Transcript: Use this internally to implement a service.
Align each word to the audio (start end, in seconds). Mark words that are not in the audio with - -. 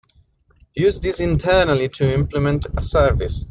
Use 0.73 0.99
this 0.99 1.19
internally 1.19 1.87
to 1.87 2.11
implement 2.11 2.65
a 2.75 2.81
service. 2.81 3.39